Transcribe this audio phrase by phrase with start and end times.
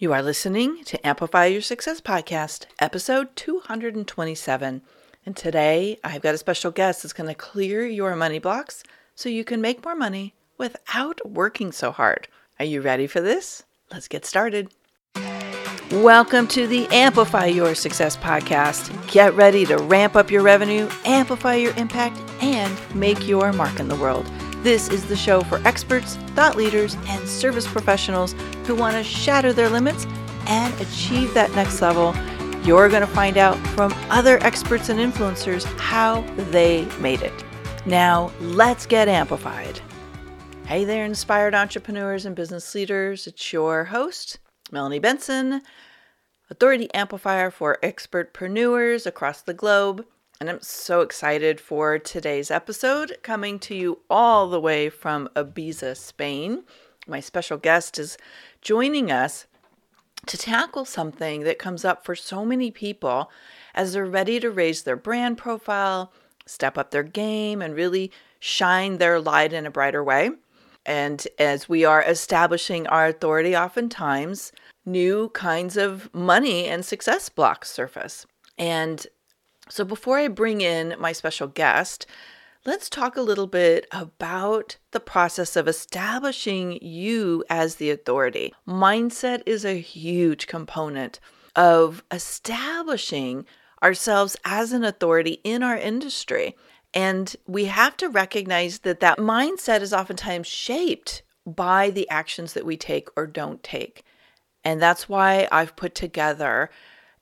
[0.00, 4.82] You are listening to Amplify Your Success Podcast, episode 227.
[5.26, 8.84] And today I've got a special guest that's going to clear your money blocks
[9.16, 12.28] so you can make more money without working so hard.
[12.60, 13.64] Are you ready for this?
[13.90, 14.72] Let's get started.
[15.90, 18.94] Welcome to the Amplify Your Success podcast.
[19.10, 23.88] Get ready to ramp up your revenue, amplify your impact, and make your mark in
[23.88, 24.30] the world.
[24.62, 28.34] This is the show for experts, thought leaders, and service professionals
[28.66, 30.06] who want to shatter their limits
[30.46, 32.14] and achieve that next level.
[32.64, 37.44] You're going to find out from other experts and influencers how they made it.
[37.86, 39.80] Now, let's get amplified.
[40.66, 43.26] Hey there, inspired entrepreneurs and business leaders.
[43.26, 44.38] It's your host,
[44.72, 45.62] Melanie Benson,
[46.50, 50.04] authority amplifier for expertpreneurs across the globe.
[50.40, 55.96] And I'm so excited for today's episode coming to you all the way from Ibiza,
[55.96, 56.62] Spain.
[57.08, 58.16] My special guest is
[58.60, 59.46] joining us
[60.26, 63.32] to tackle something that comes up for so many people
[63.74, 66.12] as they're ready to raise their brand profile,
[66.46, 70.30] step up their game, and really shine their light in a brighter way.
[70.86, 74.52] And as we are establishing our authority, oftentimes
[74.86, 78.24] new kinds of money and success blocks surface.
[78.56, 79.04] And
[79.70, 82.06] so before I bring in my special guest,
[82.64, 88.54] let's talk a little bit about the process of establishing you as the authority.
[88.66, 91.20] Mindset is a huge component
[91.54, 93.44] of establishing
[93.82, 96.56] ourselves as an authority in our industry.
[96.94, 102.66] And we have to recognize that that mindset is oftentimes shaped by the actions that
[102.66, 104.04] we take or don't take.
[104.64, 106.70] And that's why I've put together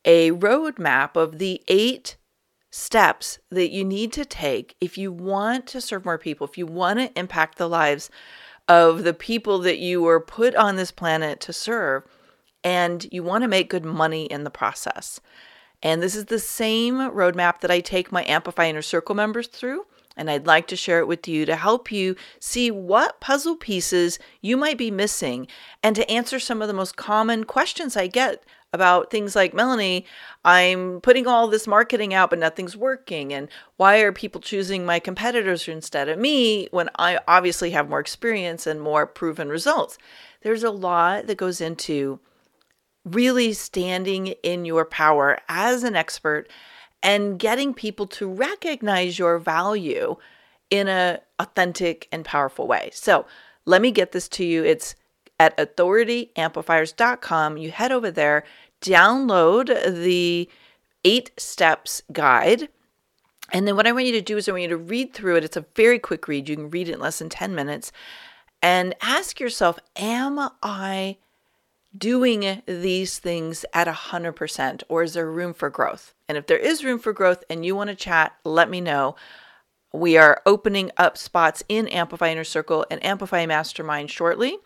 [0.04, 2.16] a roadmap of the eight
[2.70, 6.66] steps that you need to take if you want to serve more people, if you
[6.66, 8.10] want to impact the lives
[8.68, 12.02] of the people that you were put on this planet to serve,
[12.64, 15.20] and you want to make good money in the process.
[15.82, 19.86] And this is the same roadmap that I take my Amplify Inner Circle members through.
[20.16, 24.18] And I'd like to share it with you to help you see what puzzle pieces
[24.40, 25.46] you might be missing
[25.82, 28.42] and to answer some of the most common questions I get
[28.76, 30.06] about things like Melanie,
[30.44, 33.32] I'm putting all this marketing out, but nothing's working.
[33.32, 37.98] And why are people choosing my competitors instead of me when I obviously have more
[37.98, 39.98] experience and more proven results?
[40.42, 42.20] There's a lot that goes into
[43.04, 46.48] really standing in your power as an expert
[47.02, 50.16] and getting people to recognize your value
[50.70, 52.90] in a authentic and powerful way.
[52.92, 53.26] So,
[53.64, 54.64] let me get this to you.
[54.64, 54.94] It's
[55.38, 57.56] at authorityamplifiers.com.
[57.58, 58.44] You head over there,
[58.82, 59.66] download
[60.02, 60.48] the
[61.04, 62.68] 8 steps guide.
[63.52, 65.36] And then what I want you to do is I want you to read through
[65.36, 65.44] it.
[65.44, 66.48] It's a very quick read.
[66.48, 67.92] You can read it in less than 10 minutes
[68.60, 71.18] and ask yourself, am I
[71.96, 76.12] doing these things at 100% or is there room for growth?
[76.28, 79.14] And if there is room for growth and you want to chat, let me know.
[79.92, 84.58] We are opening up spots in Amplify Inner Circle and Amplify Mastermind shortly.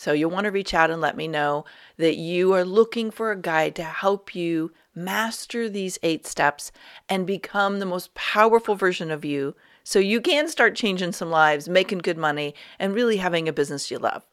[0.00, 1.66] So you'll want to reach out and let me know
[1.98, 6.72] that you are looking for a guide to help you master these eight steps
[7.06, 11.68] and become the most powerful version of you so you can start changing some lives,
[11.68, 14.24] making good money, and really having a business you love.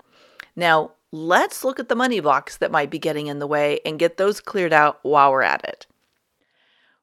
[0.55, 3.99] Now, let's look at the money blocks that might be getting in the way and
[3.99, 5.85] get those cleared out while we're at it.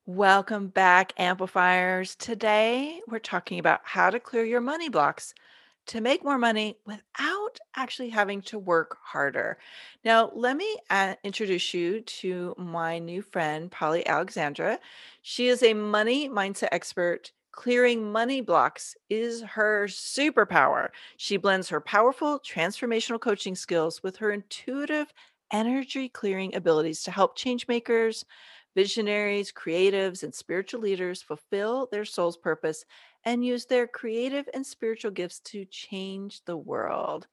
[0.06, 2.14] Welcome back, amplifiers.
[2.14, 5.34] Today, we're talking about how to clear your money blocks
[5.86, 9.58] to make more money without actually having to work harder.
[10.04, 14.78] Now, let me uh, introduce you to my new friend, Polly Alexandre.
[15.22, 20.88] She is a money mindset expert Clearing money blocks is her superpower.
[21.18, 25.12] She blends her powerful transformational coaching skills with her intuitive
[25.52, 28.24] energy clearing abilities to help change makers,
[28.74, 32.84] visionaries, creatives, and spiritual leaders fulfill their soul's purpose
[33.24, 37.26] and use their creative and spiritual gifts to change the world.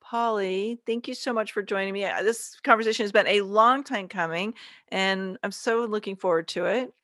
[0.00, 2.02] Polly, thank you so much for joining me.
[2.22, 4.54] This conversation has been a long time coming,
[4.88, 6.94] and I'm so looking forward to it.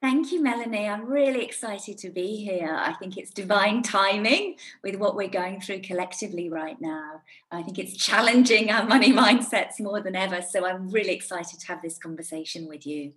[0.00, 0.88] Thank you, Melanie.
[0.88, 2.72] I'm really excited to be here.
[2.72, 4.54] I think it's divine timing
[4.84, 7.22] with what we're going through collectively right now.
[7.50, 10.40] I think it's challenging our money mindsets more than ever.
[10.40, 13.12] So I'm really excited to have this conversation with you.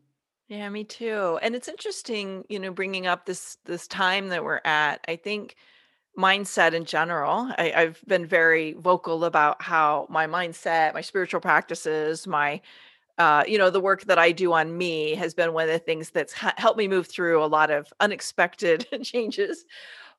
[0.47, 1.37] Yeah, me too.
[1.43, 5.05] And it's interesting, you know, bringing up this this time that we're at.
[5.07, 5.55] I think
[6.17, 7.51] mindset in general.
[7.57, 12.59] I, I've been very vocal about how my mindset, my spiritual practices, my
[13.21, 15.77] uh, you know, the work that I do on me has been one of the
[15.77, 19.63] things that's ha- helped me move through a lot of unexpected changes.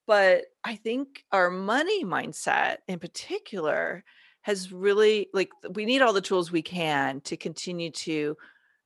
[0.07, 4.05] But I think our money mindset in particular
[4.43, 8.37] has really like we need all the tools we can to continue to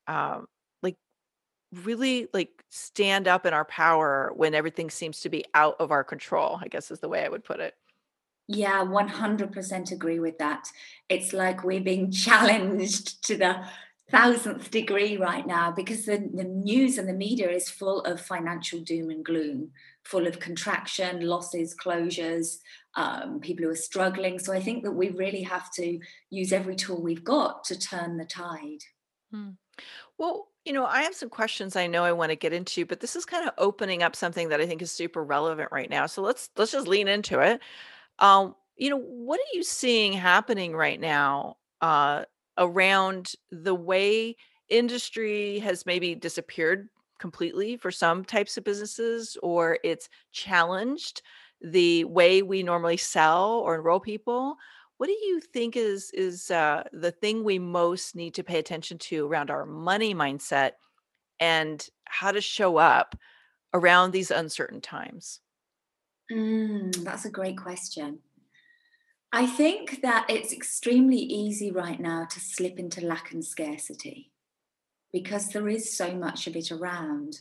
[0.06, 0.46] um
[0.82, 0.96] like
[1.84, 6.04] really like stand up in our power when everything seems to be out of our
[6.04, 7.74] control, I guess is the way I would put it.
[8.48, 10.68] Yeah, 100% agree with that.
[11.10, 13.66] It's like we're being challenged to the
[14.10, 18.80] thousandth degree right now because the, the news and the media is full of financial
[18.80, 19.70] doom and gloom,
[20.04, 22.58] full of contraction, losses, closures,
[22.94, 24.38] um, people who are struggling.
[24.38, 25.98] So I think that we really have to
[26.30, 28.84] use every tool we've got to turn the tide.
[29.32, 29.50] Hmm.
[30.18, 33.00] Well, you know, I have some questions I know I want to get into, but
[33.00, 36.06] this is kind of opening up something that I think is super relevant right now.
[36.06, 37.60] So let's let's just lean into it.
[38.18, 42.24] Um, you know, what are you seeing happening right now uh,
[42.58, 44.36] around the way
[44.68, 46.88] industry has maybe disappeared
[47.18, 51.22] completely for some types of businesses, or it's challenged
[51.60, 54.56] the way we normally sell or enroll people?
[54.98, 58.98] What do you think is is uh, the thing we most need to pay attention
[58.98, 60.72] to around our money mindset
[61.38, 63.14] and how to show up
[63.74, 65.40] around these uncertain times?
[66.32, 68.20] Mm, that's a great question.
[69.32, 74.30] I think that it's extremely easy right now to slip into lack and scarcity
[75.12, 77.40] because there is so much of it around.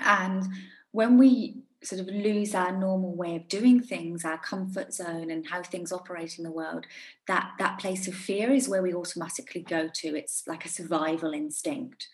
[0.00, 0.44] And
[0.92, 5.46] when we sort of lose our normal way of doing things, our comfort zone and
[5.46, 6.86] how things operate in the world,
[7.28, 10.16] that that place of fear is where we automatically go to.
[10.16, 12.08] It's like a survival instinct.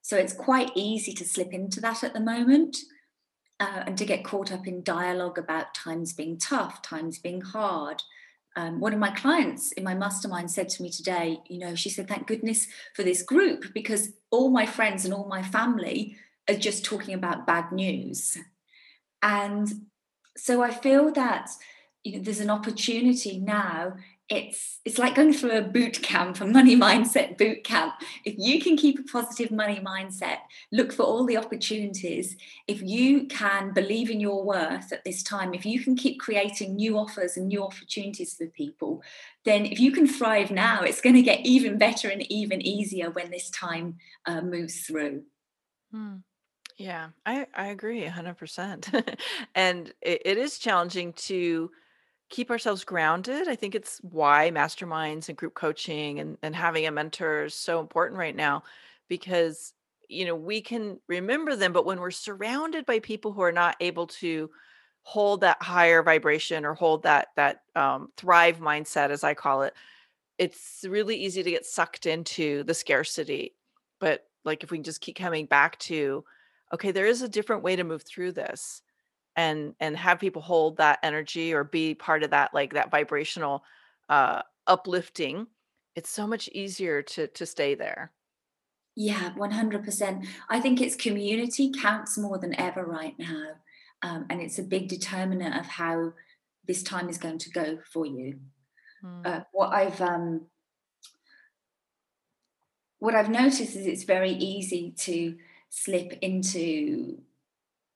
[0.00, 2.76] So it's quite easy to slip into that at the moment
[3.60, 8.02] uh, and to get caught up in dialogue about times being tough, times being hard.
[8.56, 11.90] Um, one of my clients in my mastermind said to me today, you know, she
[11.90, 16.16] said, thank goodness for this group because all my friends and all my family
[16.48, 18.36] are just talking about bad news.
[19.22, 19.86] And
[20.36, 21.50] so I feel that
[22.04, 23.94] you know, there's an opportunity now
[24.30, 27.94] it's it's like going through a boot camp a money mindset boot camp
[28.24, 30.38] if you can keep a positive money mindset
[30.70, 32.36] look for all the opportunities
[32.66, 36.76] if you can believe in your worth at this time if you can keep creating
[36.76, 39.02] new offers and new opportunities for people
[39.44, 43.10] then if you can thrive now it's going to get even better and even easier
[43.10, 43.96] when this time
[44.26, 45.22] uh, moves through
[45.90, 46.16] Hmm.
[46.76, 49.18] Yeah, I I agree 100%.
[49.54, 51.70] And it, it is challenging to
[52.30, 53.48] keep ourselves grounded.
[53.48, 57.80] I think it's why masterminds and group coaching and, and having a mentor is so
[57.80, 58.62] important right now
[59.08, 59.72] because
[60.08, 63.76] you know we can remember them but when we're surrounded by people who are not
[63.80, 64.50] able to
[65.02, 69.74] hold that higher vibration or hold that that um, thrive mindset as i call it
[70.38, 73.54] it's really easy to get sucked into the scarcity
[74.00, 76.24] but like if we can just keep coming back to
[76.72, 78.82] okay there is a different way to move through this
[79.38, 83.62] and and have people hold that energy or be part of that like that vibrational
[84.10, 85.46] uh uplifting
[85.94, 88.12] it's so much easier to to stay there.
[88.96, 93.46] Yeah 100% i think it's community counts more than ever right now
[94.02, 96.12] um, and it's a big determinant of how
[96.66, 98.38] this time is going to go for you.
[99.04, 99.24] Mm.
[99.24, 100.46] uh, what i've um,
[102.98, 105.36] what i've noticed is it's very easy to
[105.70, 107.18] slip into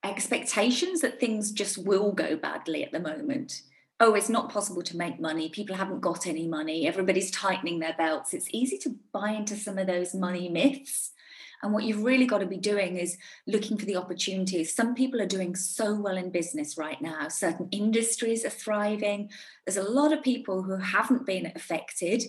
[0.05, 3.63] expectations that things just will go badly at the moment.
[4.01, 5.49] Oh, it's not possible to make money.
[5.49, 6.87] People haven't got any money.
[6.87, 8.35] Everybody's tightening their belts.
[8.35, 11.13] It's easy to buy into some of those money myths.
[11.63, 13.17] And what you've really got to be doing is
[13.47, 14.75] looking for the opportunities.
[14.75, 19.31] Some people are doing so well in business right now, certain industries are thriving.
[19.65, 22.25] There's a lot of people who haven't been affected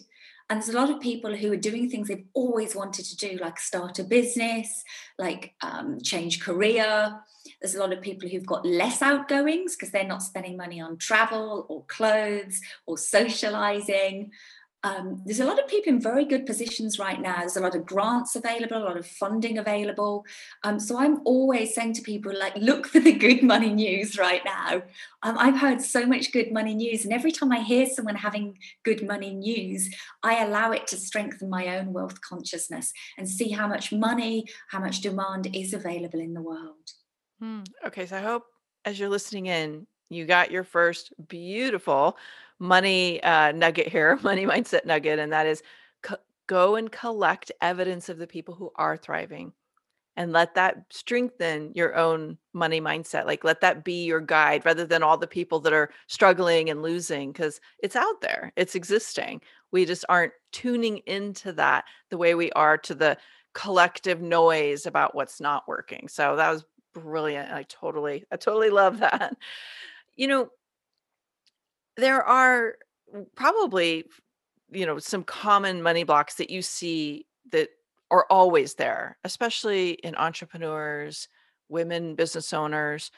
[0.50, 3.38] and there's a lot of people who are doing things they've always wanted to do,
[3.38, 4.84] like start a business,
[5.18, 7.20] like um, change career.
[7.64, 10.98] There's a lot of people who've got less outgoings because they're not spending money on
[10.98, 14.32] travel or clothes or socializing.
[14.86, 17.40] Um, there's a lot of people in very good positions right now.
[17.40, 20.26] There's a lot of grants available, a lot of funding available.
[20.66, 24.42] Um, so I'm always saying to people, like, look for the good money news right
[24.44, 24.82] now.
[25.22, 28.58] Um, I've heard so much good money news, and every time I hear someone having
[28.84, 29.90] good money news,
[30.22, 34.82] I allow it to strengthen my own wealth consciousness and see how much money, how
[34.82, 36.92] much demand is available in the world.
[37.44, 37.60] Hmm.
[37.86, 38.46] Okay, so I hope
[38.86, 42.16] as you're listening in, you got your first beautiful
[42.58, 45.62] money uh, nugget here, money mindset nugget, and that is
[46.04, 46.16] co-
[46.48, 49.52] go and collect evidence of the people who are thriving
[50.16, 53.26] and let that strengthen your own money mindset.
[53.26, 56.82] Like let that be your guide rather than all the people that are struggling and
[56.82, 59.42] losing because it's out there, it's existing.
[59.74, 63.18] We just aren't tuning into that the way we are to the
[63.54, 66.08] collective noise about what's not working.
[66.08, 67.52] So that was brilliant.
[67.52, 69.36] I totally, I totally love that.
[70.16, 70.50] You know,
[71.98, 72.76] there are
[73.36, 74.06] probably,
[74.72, 77.70] you know, some common money blocks that you see that
[78.12, 81.28] are always there, especially in entrepreneurs,
[81.70, 83.12] women business owners.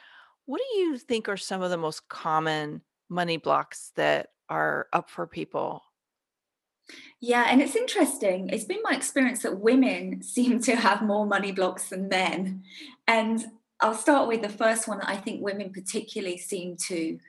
[0.45, 5.09] What do you think are some of the most common money blocks that are up
[5.09, 5.83] for people?
[7.19, 8.49] Yeah, and it's interesting.
[8.49, 12.63] It's been my experience that women seem to have more money blocks than men.
[13.07, 13.45] And
[13.81, 17.19] I'll start with the first one that I think women particularly seem to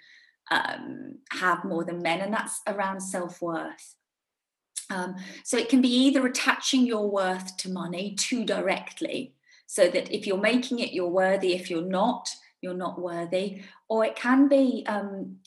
[0.50, 3.96] um, have more than men, and that's around self worth.
[4.88, 9.34] Um, so it can be either attaching your worth to money too directly,
[9.66, 11.54] so that if you're making it, you're worthy.
[11.54, 13.62] If you're not, you're not worthy.
[13.88, 15.38] Or it can be um,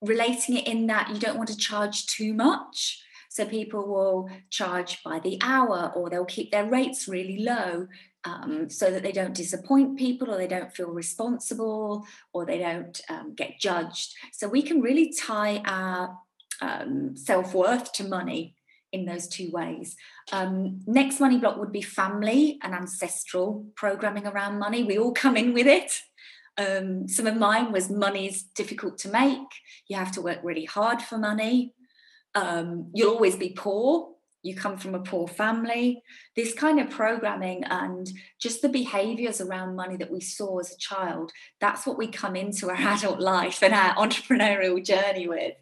[0.00, 3.02] relating it in that you don't want to charge too much.
[3.28, 7.88] So people will charge by the hour or they'll keep their rates really low
[8.24, 13.00] um, so that they don't disappoint people or they don't feel responsible or they don't
[13.08, 14.14] um, get judged.
[14.32, 16.18] So we can really tie our
[16.60, 18.56] um, self worth to money
[18.92, 19.96] in those two ways.
[20.32, 24.84] Um, next money block would be family and ancestral programming around money.
[24.84, 25.92] We all come in with it.
[26.58, 29.48] Um, some of mine was money is difficult to make.
[29.88, 31.72] You have to work really hard for money
[32.34, 34.11] um, you'll always be poor
[34.42, 36.02] you come from a poor family.
[36.34, 40.78] This kind of programming and just the behaviors around money that we saw as a
[40.78, 45.54] child that's what we come into our adult life and our entrepreneurial journey with.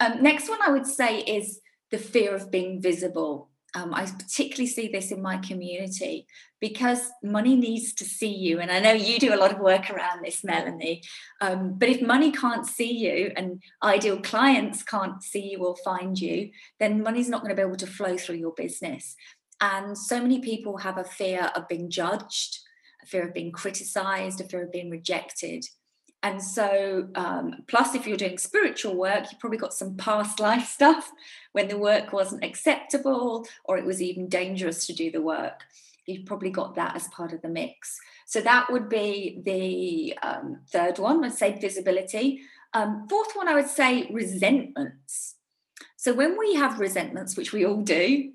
[0.00, 4.66] Um, next one i would say is the fear of being visible um, I particularly
[4.66, 6.26] see this in my community
[6.60, 8.60] because money needs to see you.
[8.60, 11.02] And I know you do a lot of work around this, Melanie.
[11.40, 16.18] Um, but if money can't see you and ideal clients can't see you or find
[16.18, 19.14] you, then money's not going to be able to flow through your business.
[19.60, 22.58] And so many people have a fear of being judged,
[23.02, 25.64] a fear of being criticized, a fear of being rejected.
[26.22, 30.66] And so, um, plus, if you're doing spiritual work, you probably got some past life
[30.66, 31.10] stuff
[31.52, 35.62] when the work wasn't acceptable or it was even dangerous to do the work.
[36.06, 37.98] You've probably got that as part of the mix.
[38.26, 42.40] So, that would be the um, third one, I'd say visibility.
[42.74, 45.36] Um, fourth one, I would say resentments.
[45.96, 48.32] So, when we have resentments, which we all do,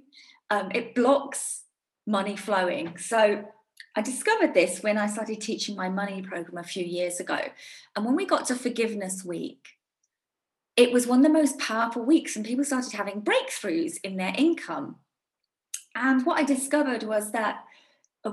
[0.49, 1.63] um, it blocks
[2.07, 2.97] money flowing.
[2.97, 3.43] So,
[3.95, 7.39] I discovered this when I started teaching my money program a few years ago.
[7.95, 9.67] And when we got to Forgiveness Week,
[10.75, 14.33] it was one of the most powerful weeks, and people started having breakthroughs in their
[14.35, 14.95] income.
[15.95, 17.65] And what I discovered was that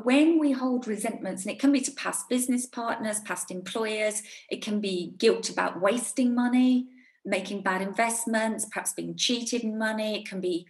[0.03, 4.63] when we hold resentments, and it can be to past business partners, past employers, it
[4.63, 6.87] can be guilt about wasting money,
[7.27, 10.67] making bad investments, perhaps being cheated in money, it can be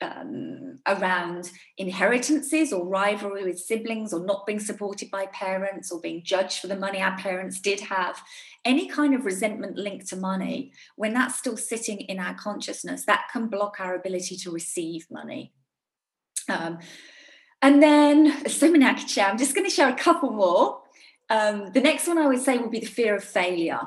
[0.00, 6.22] um, around inheritances or rivalry with siblings or not being supported by parents or being
[6.24, 8.22] judged for the money our parents did have.
[8.64, 13.28] Any kind of resentment linked to money when that's still sitting in our consciousness that
[13.32, 15.52] can block our ability to receive money.
[16.48, 16.78] Um,
[17.62, 20.82] and then so many i could share i'm just going to share a couple more.
[21.28, 23.80] Um, the next one i would say would be the fear of failure.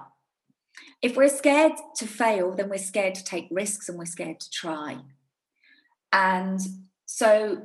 [1.01, 4.49] If we're scared to fail then we're scared to take risks and we're scared to
[4.49, 4.99] try
[6.11, 6.59] and
[7.05, 7.63] so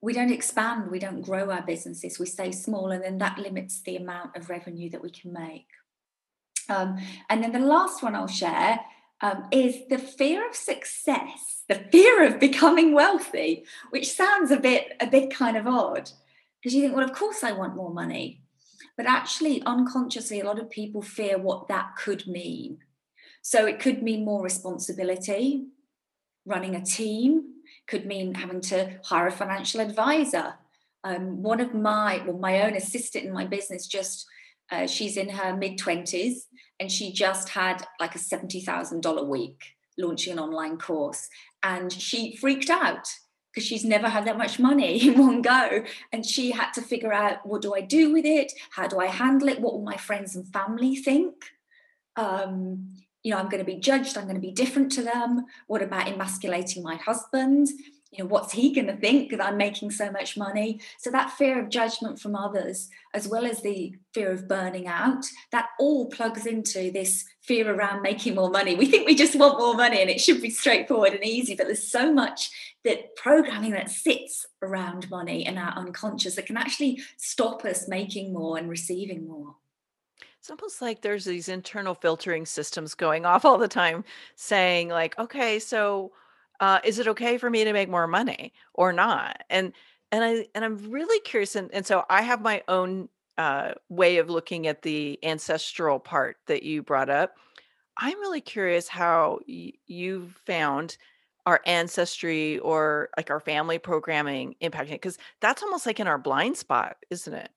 [0.00, 3.80] we don't expand, we don't grow our businesses, we stay small, and then that limits
[3.82, 5.66] the amount of revenue that we can make.
[6.68, 6.98] Um,
[7.28, 8.80] and then the last one I'll share
[9.20, 14.92] um, is the fear of success, the fear of becoming wealthy, which sounds a bit
[15.00, 16.10] a bit kind of odd
[16.60, 18.42] because you think, well, of course I want more money,
[18.96, 22.78] but actually unconsciously, a lot of people fear what that could mean.
[23.42, 25.66] So it could mean more responsibility,
[26.44, 27.54] running a team,
[27.88, 30.54] could mean having to hire a financial advisor.
[31.04, 34.26] Um, one of my, well, my own assistant in my business just,
[34.70, 36.40] uh, she's in her mid 20s
[36.78, 39.62] and she just had like a $70,000 week
[39.98, 41.28] launching an online course.
[41.62, 43.08] And she freaked out
[43.52, 45.84] because she's never had that much money in one go.
[46.12, 48.52] And she had to figure out what do I do with it?
[48.70, 49.60] How do I handle it?
[49.60, 51.34] What will my friends and family think?
[52.16, 55.46] Um, you know i'm going to be judged i'm going to be different to them.
[55.66, 57.68] What about emasculating my husband?
[58.10, 60.80] You know what's he going to think that i'm making so much money?
[60.98, 65.26] So that fear of judgment from others as well as the fear of burning out
[65.52, 68.74] that all plugs into this fear around making more money.
[68.74, 71.66] We think we just want more money and it should be straightforward and easy but
[71.66, 72.50] there's so much
[72.84, 78.32] that programming that sits around money in our unconscious that can actually stop us making
[78.32, 79.56] more and receiving more
[80.40, 84.04] it's almost like there's these internal filtering systems going off all the time
[84.36, 86.12] saying like, "Okay, so
[86.60, 89.72] uh, is it okay for me to make more money or not?" And
[90.12, 94.18] and I and I'm really curious and, and so I have my own uh, way
[94.18, 97.34] of looking at the ancestral part that you brought up.
[97.96, 100.96] I'm really curious how y- you found
[101.46, 106.18] our ancestry or like our family programming impacting it because that's almost like in our
[106.18, 107.50] blind spot, isn't it?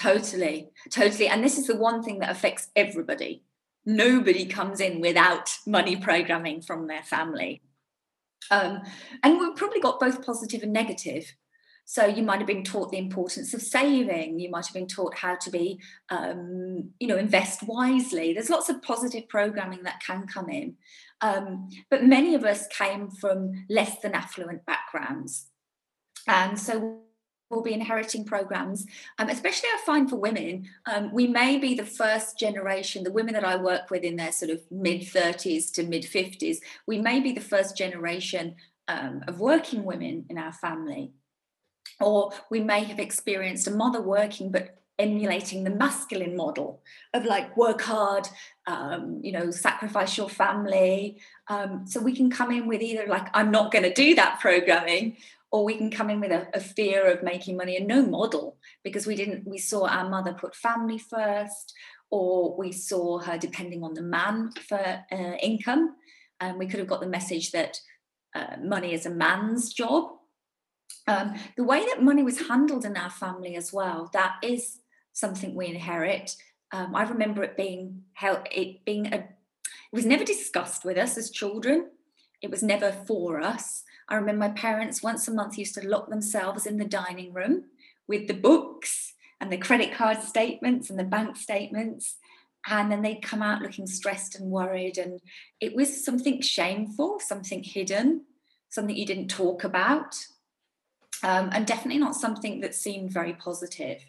[0.00, 1.28] Totally, totally.
[1.28, 3.42] And this is the one thing that affects everybody.
[3.86, 7.62] Nobody comes in without money programming from their family.
[8.50, 8.82] Um,
[9.22, 11.34] and we've probably got both positive and negative.
[11.86, 14.40] So you might have been taught the importance of saving.
[14.40, 18.32] You might have been taught how to be, um, you know, invest wisely.
[18.32, 20.76] There's lots of positive programming that can come in,
[21.20, 25.50] um, but many of us came from less than affluent backgrounds,
[26.26, 27.03] and so
[27.50, 28.86] we'll be inheriting programs.
[29.18, 33.04] Um, especially, I find for women, um, we may be the first generation.
[33.04, 36.58] The women that I work with in their sort of mid 30s to mid 50s,
[36.86, 38.56] we may be the first generation
[38.88, 41.12] um, of working women in our family
[42.00, 46.80] or we may have experienced a mother working but emulating the masculine model
[47.14, 48.28] of like work hard
[48.66, 53.26] um, you know sacrifice your family um, so we can come in with either like
[53.34, 55.16] i'm not going to do that programming
[55.54, 58.56] or we can come in with a, a, fear of making money and no model
[58.82, 61.72] because we didn't we saw our mother put family first
[62.10, 65.94] or we saw her depending on the man for uh, income
[66.40, 67.78] and we could have got the message that
[68.34, 70.10] uh, money is a man's job
[71.06, 74.78] um, the way that money was handled in our family as well, that is
[75.12, 76.34] something we inherit.
[76.72, 79.26] Um, I remember it being held, it being a, it
[79.92, 81.90] was never discussed with us as children.
[82.42, 83.84] It was never for us.
[84.08, 87.64] I remember my parents once a month used to lock themselves in the dining room
[88.06, 92.16] with the books and the credit card statements and the bank statements.
[92.66, 94.98] And then they'd come out looking stressed and worried.
[94.98, 95.20] And
[95.60, 98.22] it was something shameful, something hidden,
[98.70, 100.16] something you didn't talk about
[101.24, 104.04] um, and definitely not something that seemed very positive.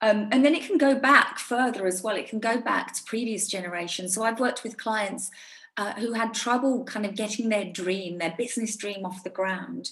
[0.00, 2.16] Um, and then it can go back further as well.
[2.16, 4.14] It can go back to previous generations.
[4.14, 5.30] So I've worked with clients
[5.78, 9.88] uh, who had trouble kind of getting their dream, their business dream off the ground.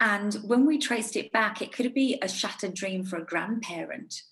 [0.00, 4.22] And when we traced it back, it could be a shattered dream for a grandparent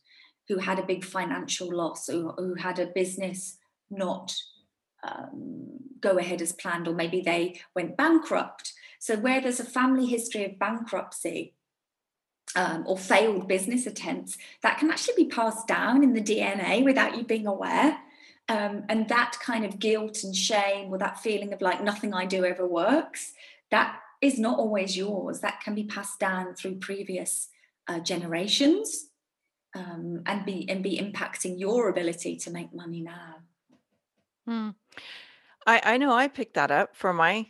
[0.48, 3.58] who had a big financial loss, or who had a business
[3.90, 4.34] not
[5.06, 5.66] um,
[6.00, 8.72] go ahead as planned, or maybe they went bankrupt.
[8.98, 11.54] So, where there's a family history of bankruptcy
[12.54, 17.16] um, or failed business attempts, that can actually be passed down in the DNA without
[17.16, 17.98] you being aware.
[18.48, 22.26] Um, and that kind of guilt and shame, or that feeling of like nothing I
[22.26, 23.32] do ever works,
[23.70, 25.40] that is not always yours.
[25.40, 27.48] That can be passed down through previous
[27.88, 29.08] uh, generations
[29.74, 33.36] um, and be and be impacting your ability to make money now.
[34.46, 34.70] Hmm.
[35.66, 37.46] I, I know I picked that up for my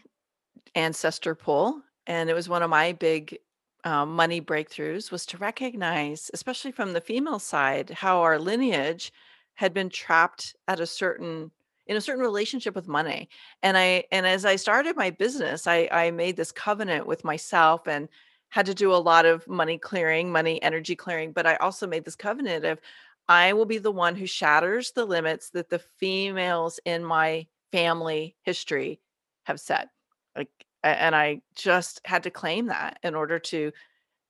[0.74, 3.38] ancestor pool, and it was one of my big
[3.84, 9.12] um, money breakthroughs was to recognize, especially from the female side, how our lineage
[9.56, 11.50] had been trapped at a certain
[11.88, 13.28] in a certain relationship with money.
[13.62, 17.86] And I and as I started my business, I I made this covenant with myself
[17.88, 18.08] and
[18.50, 22.04] had to do a lot of money clearing, money energy clearing, but I also made
[22.04, 22.80] this covenant of
[23.28, 28.36] I will be the one who shatters the limits that the females in my family
[28.42, 29.00] history
[29.44, 29.88] have set.
[30.36, 30.50] Like
[30.82, 33.72] and I just had to claim that in order to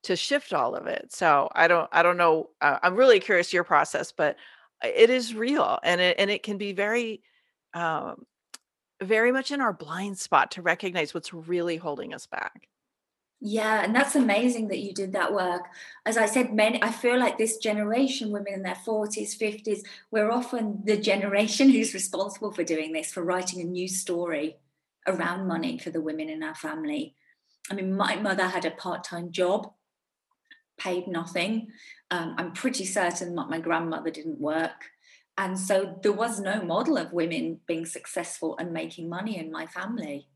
[0.04, 1.12] to shift all of it.
[1.12, 2.50] So I don't I don't know.
[2.60, 4.36] Uh, I'm really curious your process, but
[4.82, 7.22] it is real, and it and it can be very,
[7.74, 8.26] um,
[9.02, 12.68] very much in our blind spot to recognize what's really holding us back.
[13.40, 15.66] Yeah, and that's amazing that you did that work.
[16.06, 20.30] As I said, many I feel like this generation, women in their 40s, 50s, we're
[20.30, 24.56] often the generation who's responsible for doing this, for writing a new story
[25.06, 27.14] around money for the women in our family.
[27.70, 29.72] I mean, my mother had a part time job,
[30.78, 31.68] paid nothing.
[32.10, 34.90] Um, I'm pretty certain that my grandmother didn't work.
[35.38, 39.66] And so there was no model of women being successful and making money in my
[39.66, 40.28] family.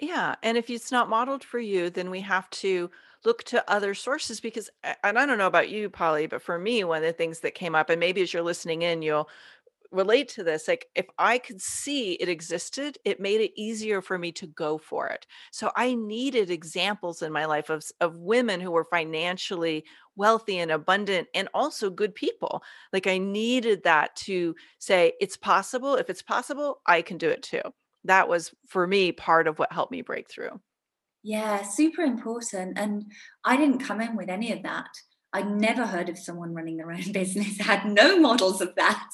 [0.00, 2.90] Yeah, and if it's not modeled for you, then we have to
[3.24, 4.68] look to other sources because
[5.02, 7.54] and I don't know about you, Polly, but for me, one of the things that
[7.54, 9.28] came up, and maybe as you're listening in, you'll
[9.90, 14.18] relate to this like if i could see it existed it made it easier for
[14.18, 15.26] me to go for it.
[15.52, 19.84] So i needed examples in my life of of women who were financially
[20.16, 22.62] wealthy and abundant and also good people.
[22.92, 25.96] Like i needed that to say it's possible.
[25.96, 27.62] If it's possible i can do it too.
[28.04, 30.60] That was for me part of what helped me break through.
[31.22, 33.04] Yeah super important and
[33.44, 34.90] i didn't come in with any of that
[35.34, 39.10] I'd never heard of someone running their own business, had no models of that,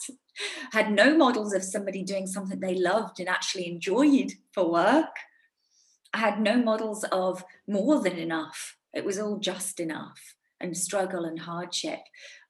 [0.73, 5.17] had no models of somebody doing something they loved and actually enjoyed for work.
[6.13, 8.77] I had no models of more than enough.
[8.93, 12.01] It was all just enough and struggle and hardship.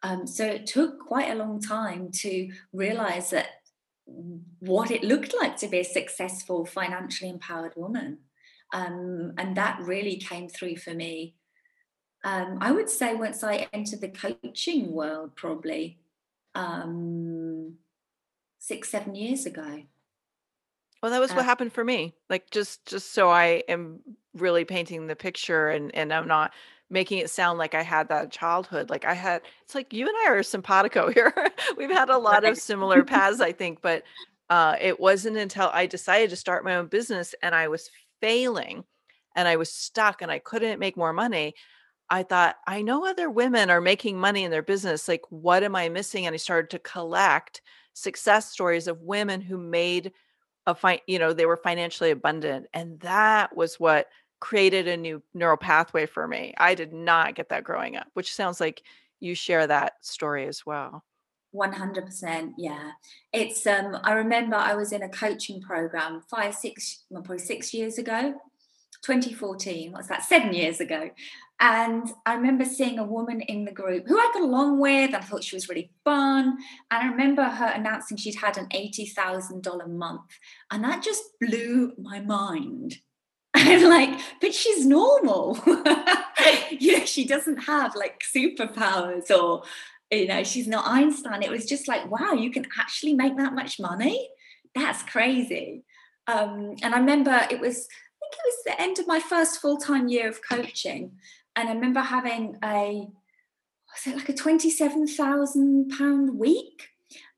[0.03, 3.49] Um, so it took quite a long time to realize that
[4.59, 8.19] what it looked like to be a successful, financially empowered woman.
[8.73, 11.37] Um, and that really came through for me.
[12.23, 15.99] Um, I would say once I entered the coaching world, probably
[16.55, 17.75] um,
[18.59, 19.83] six, seven years ago.
[21.03, 22.15] Well, that was what uh happened for me.
[22.29, 24.01] Like just just so I am
[24.35, 26.53] really painting the picture and and I'm not
[26.91, 28.91] making it sound like I had that childhood.
[28.91, 31.33] Like I had it's like you and I are simpatico here.
[31.77, 34.03] We've had a lot of similar paths, I think, but
[34.51, 38.85] uh it wasn't until I decided to start my own business and I was failing
[39.35, 41.55] and I was stuck and I couldn't make more money.
[42.11, 45.07] I thought, I know other women are making money in their business.
[45.07, 46.27] Like, what am I missing?
[46.27, 47.63] And I started to collect
[47.95, 50.13] success stories of women who made
[50.67, 52.67] a fine, you know, they were financially abundant.
[52.75, 54.09] And that was what
[54.41, 56.55] created a new neural pathway for me.
[56.59, 58.83] I did not get that growing up, which sounds like
[59.21, 61.05] you share that story as well.
[61.55, 62.93] 100% yeah
[63.33, 67.99] it's um i remember i was in a coaching program five six probably six years
[67.99, 68.35] ago
[69.03, 71.11] 2014 what's that seven years ago
[71.61, 75.17] and I remember seeing a woman in the group who I got along with and
[75.17, 76.57] I thought she was really fun.
[76.91, 80.23] And I remember her announcing she'd had an $80,000 month.
[80.71, 82.97] And that just blew my mind.
[83.55, 85.59] I'm like, but she's normal.
[86.71, 89.65] you know, she doesn't have like superpowers or,
[90.11, 91.43] you know, she's not Einstein.
[91.43, 94.31] It was just like, wow, you can actually make that much money.
[94.75, 95.85] That's crazy.
[96.27, 99.61] Um, and I remember it was, I think it was the end of my first
[99.61, 101.13] full time year of coaching
[101.57, 103.09] and I remember having a
[103.93, 106.89] was it like a twenty-seven thousand pound week,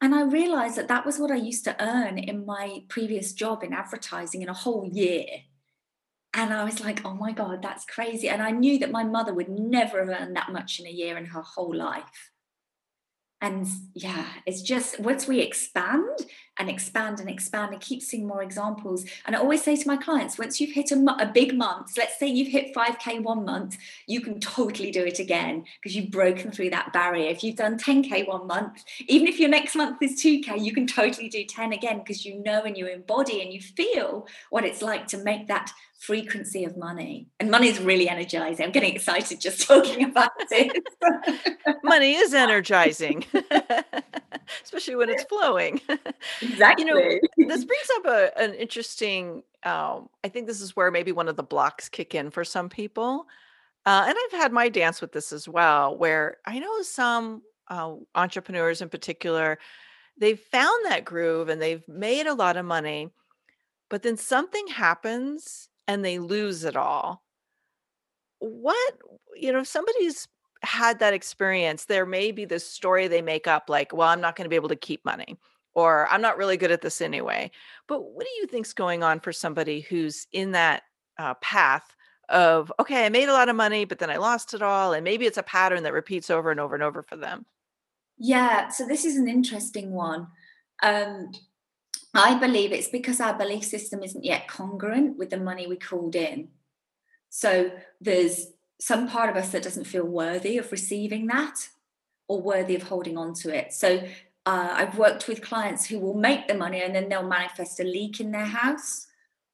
[0.01, 3.63] and I realised that that was what I used to earn in my previous job
[3.63, 5.27] in advertising in a whole year.
[6.35, 8.29] And I was like, oh my God, that's crazy.
[8.29, 11.19] And I knew that my mother would never have earned that much in a year
[11.19, 12.31] in her whole life
[13.43, 16.21] and yeah it's just once we expand
[16.59, 19.97] and expand and expand and keep seeing more examples and i always say to my
[19.97, 23.77] clients once you've hit a, a big month let's say you've hit 5k one month
[24.07, 27.79] you can totally do it again because you've broken through that barrier if you've done
[27.79, 31.73] 10k one month even if your next month is 2k you can totally do 10
[31.73, 35.49] again because you know and you embody and you feel what it's like to make
[35.49, 37.29] that frequency of money.
[37.39, 38.67] And money is really energizing.
[38.67, 40.83] I'm getting excited just talking about it.
[41.85, 43.25] money is energizing,
[44.65, 45.81] especially when it's flowing.
[46.43, 46.85] Exactly.
[46.87, 47.19] You know,
[47.55, 51.37] this brings up a, an interesting, um, I think this is where maybe one of
[51.37, 53.27] the blocks kick in for some people.
[53.87, 57.95] Uh, and I've had my dance with this as well, where I know some uh,
[58.15, 59.59] entrepreneurs in particular,
[60.19, 63.11] they've found that groove and they've made a lot of money,
[63.91, 67.23] but then something happens and they lose it all.
[68.41, 68.95] What,
[69.37, 70.27] you know, if somebody's
[70.63, 74.37] had that experience, there may be this story they make up like, well, I'm not
[74.37, 75.37] going to be able to keep money
[75.75, 77.51] or I'm not really good at this anyway.
[77.89, 80.83] But what do you think's going on for somebody who's in that
[81.19, 81.97] uh, path
[82.29, 84.93] of, okay, I made a lot of money, but then I lost it all.
[84.93, 87.47] And maybe it's a pattern that repeats over and over and over for them.
[88.19, 88.69] Yeah.
[88.69, 90.29] So this is an interesting one.
[90.83, 91.33] Um,
[92.15, 96.15] I believe it's because our belief system isn't yet congruent with the money we called
[96.15, 96.49] in.
[97.31, 98.49] So there's
[98.81, 101.69] some part of us that doesn't feel worthy of receiving that
[102.29, 103.73] or worthy of holding on to it.
[103.73, 104.03] So
[104.45, 107.85] uh, I've worked with clients who will make the money and then they'll manifest a
[107.85, 109.07] leak in their house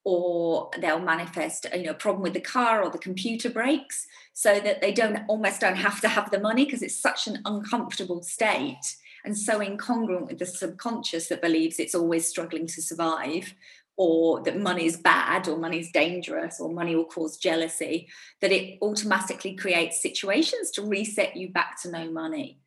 [0.03, 4.59] or they'll manifest you know a problem with the car or the computer breaks so
[4.59, 8.23] that they don't almost don't have to have the money because it's such an uncomfortable
[8.23, 13.53] state and so incongruent with the subconscious that believes it's always struggling to survive
[13.97, 18.07] or that money is bad or money is dangerous or money will cause jealousy
[18.39, 22.57] that it automatically creates situations to reset you back to no money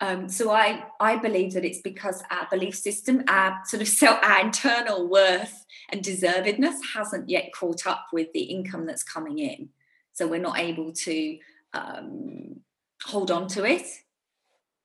[0.00, 4.18] um, so I, I believe that it's because our belief system, our sort of self,
[4.22, 9.68] our internal worth and deservedness hasn't yet caught up with the income that's coming in.
[10.12, 11.38] So we're not able to
[11.72, 12.60] um,
[13.04, 13.86] hold on to it.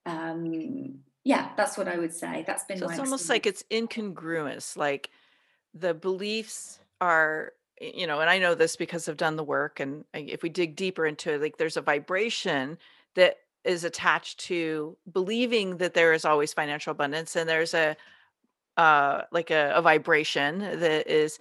[0.06, 2.44] Um, yeah, that's what I would say.
[2.46, 4.76] That's been So it's almost like it's incongruous.
[4.76, 5.10] Like
[5.74, 9.80] the beliefs are, you know, and I know this because I've done the work.
[9.80, 12.78] And if we dig deeper into it, like there's a vibration
[13.14, 17.96] that is attached to believing that there is always financial abundance, and there's a
[18.76, 21.38] uh like a, a vibration that is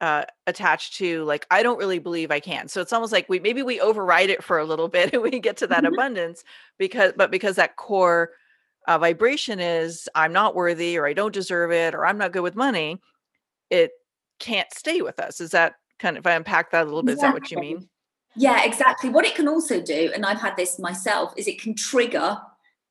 [0.00, 2.68] uh attached to like I don't really believe I can.
[2.68, 5.38] So it's almost like we maybe we override it for a little bit and we
[5.40, 6.44] get to that abundance
[6.78, 8.30] because but because that core
[8.86, 12.42] uh, vibration is I'm not worthy or I don't deserve it or I'm not good
[12.42, 13.00] with money,
[13.70, 13.90] it
[14.38, 15.40] can't stay with us.
[15.40, 17.42] Is that kind of, if I unpack that a little bit, exactly.
[17.42, 17.88] is that what you mean?
[18.36, 19.10] Yeah, exactly.
[19.10, 22.38] What it can also do, and I've had this myself, is it can trigger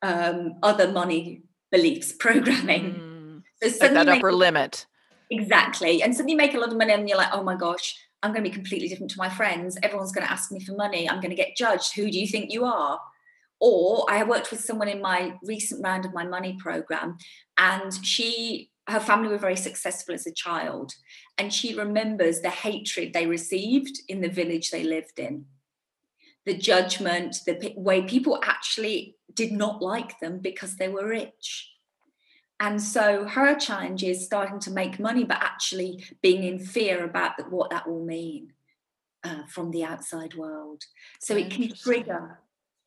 [0.02, 3.42] um, other money beliefs programming.
[3.62, 3.70] Mm.
[3.70, 4.86] So like that upper make, limit.
[5.30, 6.02] Exactly.
[6.02, 8.32] And suddenly you make a lot of money and you're like, oh my gosh, I'm
[8.32, 9.78] going to be completely different to my friends.
[9.82, 11.08] Everyone's going to ask me for money.
[11.08, 11.94] I'm going to get judged.
[11.94, 13.00] Who do you think you are?
[13.60, 17.18] Or I worked with someone in my recent round of my money program,
[17.56, 20.94] and she, her family were very successful as a child.
[21.36, 25.44] And she remembers the hatred they received in the village they lived in,
[26.46, 31.70] the judgment, the way people actually did not like them because they were rich.
[32.60, 37.52] And so her challenge is starting to make money, but actually being in fear about
[37.52, 38.52] what that will mean
[39.22, 40.82] uh, from the outside world.
[41.20, 42.40] So it can trigger,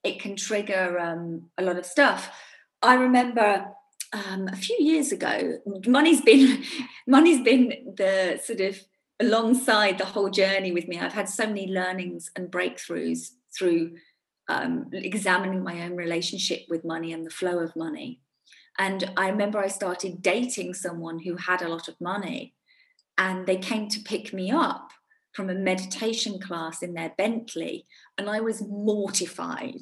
[0.04, 2.36] it can trigger um, a lot of stuff.
[2.82, 3.68] I remember
[4.13, 6.63] um, a few years ago, money's been
[7.08, 8.80] money's been the sort of
[9.19, 11.00] alongside the whole journey with me.
[11.00, 13.95] I've had so many learnings and breakthroughs through
[14.50, 18.19] um, examining my own relationship with money and the flow of money.
[18.78, 22.56] And I remember I started dating someone who had a lot of money,
[23.17, 24.91] and they came to pick me up
[25.34, 27.86] from a meditation class in their Bentley,
[28.17, 29.82] and I was mortified.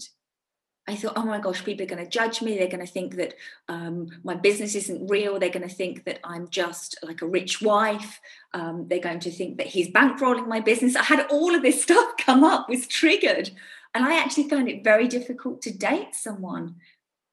[0.90, 2.58] I thought, oh my gosh, people are going to judge me.
[2.58, 3.36] They're going to think that
[3.68, 5.38] um, my business isn't real.
[5.38, 8.20] They're going to think that I'm just like a rich wife.
[8.56, 10.96] Um, they're going to think that he's bankrolling my business.
[10.96, 13.52] I had all of this stuff come up, was triggered.
[13.94, 16.76] And I actually found it very difficult to date someone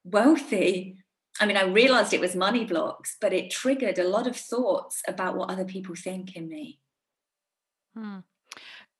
[0.03, 0.97] wealthy
[1.39, 5.01] I mean, I realized it was money blocks, but it triggered a lot of thoughts
[5.07, 6.79] about what other people think in me.
[7.95, 8.19] Hmm.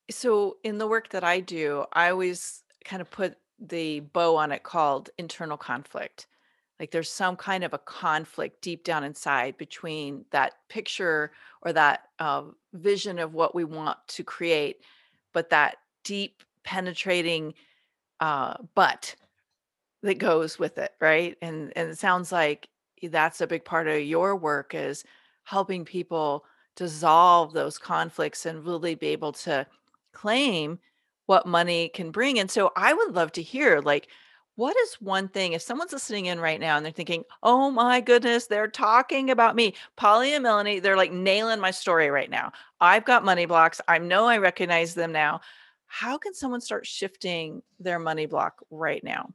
[0.10, 4.52] So, in the work that I do, I always kind of put the bow on
[4.52, 6.28] it called internal conflict.
[6.80, 11.32] Like there's some kind of a conflict deep down inside between that picture
[11.64, 12.44] or that uh,
[12.74, 14.82] vision of what we want to create,
[15.34, 17.54] but that deep penetrating
[18.20, 19.16] uh, but
[20.04, 21.38] that goes with it, right?
[21.42, 22.70] And and it sounds like
[23.04, 25.04] that's a big part of your work is
[25.44, 29.66] helping people dissolve those conflicts and really be able to
[30.14, 30.80] claim
[31.28, 32.40] what money can bring.
[32.40, 34.08] And so I would love to hear like
[34.56, 38.02] what is one thing if someone's listening in right now and they're thinking, "Oh my
[38.02, 42.52] goodness, they're talking about me." Polly and Melanie, they're like nailing my story right now.
[42.82, 43.80] I've got money blocks.
[43.88, 45.42] I know I recognize them now.
[45.86, 49.30] How can someone start shifting their money block right now?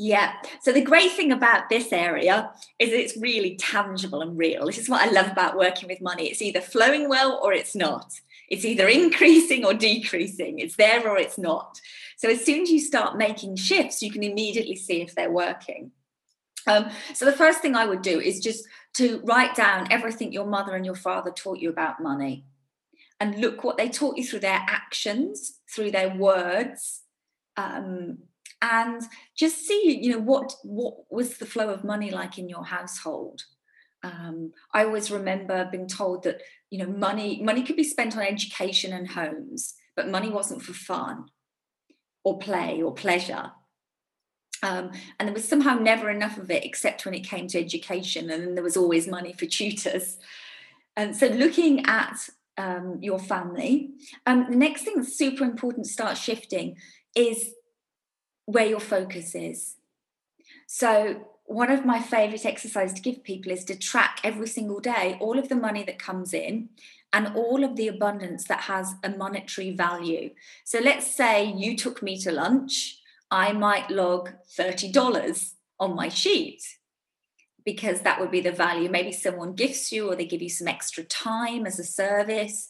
[0.00, 0.34] Yeah.
[0.62, 4.66] So the great thing about this area is it's really tangible and real.
[4.66, 6.28] This is what I love about working with money.
[6.28, 8.12] It's either flowing well or it's not.
[8.48, 10.58] It's either increasing or decreasing.
[10.58, 11.80] It's there or it's not.
[12.16, 15.92] So as soon as you start making shifts, you can immediately see if they're working.
[16.66, 20.46] Um, so the first thing I would do is just to write down everything your
[20.46, 22.44] mother and your father taught you about money
[23.20, 27.02] and look what they taught you through their actions, through their words,
[27.56, 28.18] um,
[28.62, 29.02] and
[29.36, 33.44] just see you know what what was the flow of money like in your household
[34.02, 38.22] um, i always remember being told that you know money money could be spent on
[38.22, 41.26] education and homes but money wasn't for fun
[42.24, 43.52] or play or pleasure
[44.62, 48.28] um, and there was somehow never enough of it except when it came to education
[48.30, 50.18] and then there was always money for tutors
[50.96, 53.90] and so looking at um, your family
[54.26, 56.76] um, the next thing that's super important to start shifting
[57.14, 57.52] is
[58.48, 59.74] where your focus is.
[60.66, 65.16] So, one of my favorite exercises to give people is to track every single day
[65.18, 66.68] all of the money that comes in
[67.10, 70.30] and all of the abundance that has a monetary value.
[70.64, 76.62] So, let's say you took me to lunch, I might log $30 on my sheet
[77.64, 78.90] because that would be the value.
[78.90, 82.68] Maybe someone gifts you or they give you some extra time as a service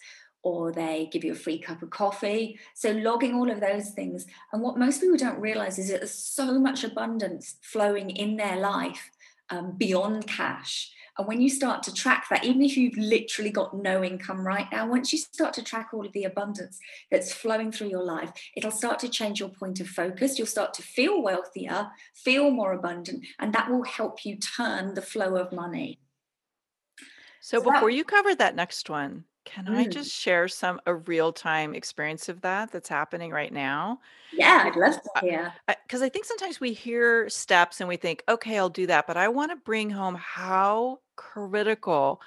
[0.48, 2.58] or they give you a free cup of coffee.
[2.74, 4.26] So, logging all of those things.
[4.52, 8.56] And what most people don't realize is that there's so much abundance flowing in their
[8.56, 9.10] life
[9.50, 10.92] um, beyond cash.
[11.18, 14.66] And when you start to track that, even if you've literally got no income right
[14.70, 16.78] now, once you start to track all of the abundance
[17.10, 20.38] that's flowing through your life, it'll start to change your point of focus.
[20.38, 25.02] You'll start to feel wealthier, feel more abundant, and that will help you turn the
[25.02, 25.98] flow of money.
[27.40, 29.90] So, so before that, you cover that next one, can I mm.
[29.90, 34.00] just share some a real-time experience of that that's happening right now?
[34.30, 35.54] Yeah, I'd love to hear.
[35.66, 39.06] Because I think sometimes we hear steps and we think, okay, I'll do that.
[39.06, 42.20] But I want to bring home how critical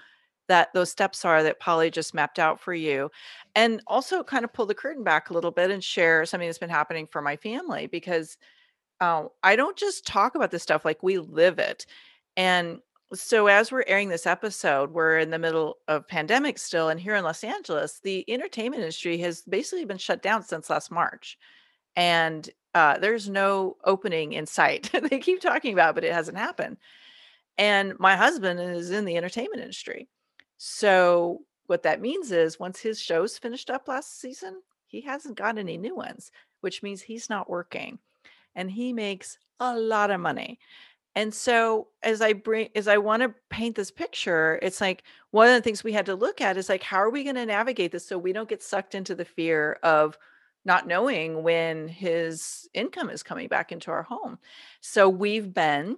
[0.48, 3.12] that those steps are that Polly just mapped out for you.
[3.56, 6.58] And also kind of pull the curtain back a little bit and share something that's
[6.58, 8.36] been happening for my family because
[9.00, 11.86] uh, I don't just talk about this stuff, like we live it.
[12.36, 12.80] And
[13.14, 17.16] so as we're airing this episode, we're in the middle of pandemic still, and here
[17.16, 21.38] in Los Angeles, the entertainment industry has basically been shut down since last March,
[21.96, 24.90] and uh, there's no opening in sight.
[25.10, 26.78] they keep talking about, it, but it hasn't happened.
[27.58, 30.08] And my husband is in the entertainment industry.
[30.58, 35.58] So what that means is once his shows finished up last season, he hasn't got
[35.58, 38.00] any new ones, which means he's not working.
[38.56, 40.60] And he makes a lot of money.
[41.16, 45.48] And so as I bring as I want to paint this picture, it's like one
[45.48, 47.46] of the things we had to look at is like how are we going to
[47.46, 50.18] navigate this so we don't get sucked into the fear of
[50.64, 54.38] not knowing when his income is coming back into our home.
[54.80, 55.98] So we've been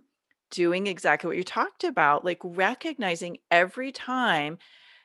[0.52, 4.58] doing exactly what you talked about, like recognizing every time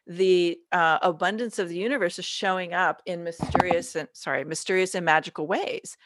[0.06, 5.04] the uh, abundance of the universe is showing up in mysterious and sorry, mysterious and
[5.04, 5.96] magical ways.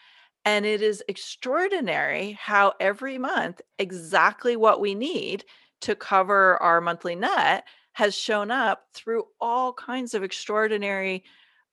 [0.45, 5.45] And it is extraordinary how every month exactly what we need
[5.83, 11.23] to cover our monthly net has shown up through all kinds of extraordinary,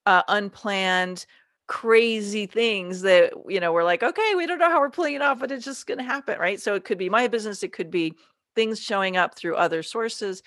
[0.06, 1.26] uh, unplanned,
[1.68, 5.22] crazy things that you know we're like, okay, we don't know how we're pulling it
[5.22, 6.60] off, but it's just going to happen, right?
[6.60, 8.14] So it could be my business, it could be
[8.56, 10.44] things showing up through other sources,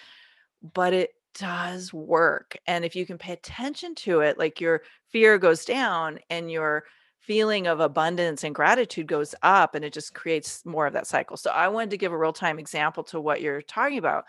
[0.74, 2.56] but it does work.
[2.66, 6.84] And if you can pay attention to it, like your fear goes down and your
[7.22, 11.36] feeling of abundance and gratitude goes up and it just creates more of that cycle.
[11.36, 14.24] So I wanted to give a real time example to what you're talking about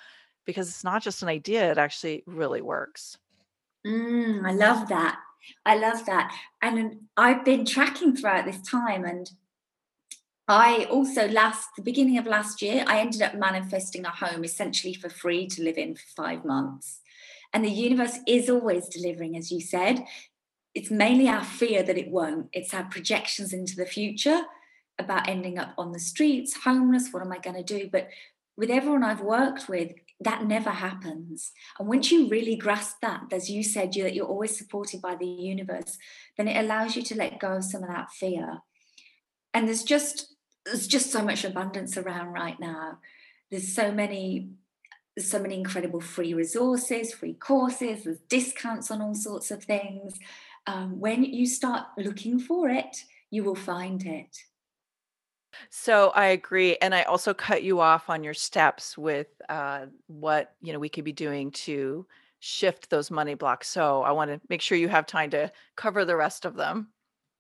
[0.46, 3.18] because it's not just an idea, it actually really works.
[3.86, 5.20] Mm, I love that.
[5.66, 6.36] I love that.
[6.62, 9.30] And I've been tracking throughout this time and
[10.48, 14.94] I also last the beginning of last year, I ended up manifesting a home essentially
[14.94, 17.00] for free to live in for five months.
[17.54, 20.06] And the universe is always delivering, as you said
[20.76, 22.50] it's mainly our fear that it won't.
[22.52, 24.42] It's our projections into the future
[25.00, 27.10] about ending up on the streets, homeless.
[27.12, 27.90] What am I going to do?
[27.92, 28.10] But
[28.58, 31.52] with everyone I've worked with, that never happens.
[31.78, 35.16] And once you really grasp that, as you said, you, that you're always supported by
[35.16, 35.98] the universe,
[36.38, 38.60] then it allows you to let go of some of that fear.
[39.54, 43.00] And there's just there's just so much abundance around right now.
[43.52, 44.50] There's so many
[45.20, 50.18] so many incredible free resources, free courses, there's discounts on all sorts of things
[50.68, 54.38] um, when you start looking for it, you will find it.
[55.70, 60.56] So I agree, and I also cut you off on your steps with uh, what
[60.62, 62.06] you know we could be doing to
[62.40, 63.70] shift those money blocks.
[63.70, 66.90] So I want to make sure you have time to cover the rest of them.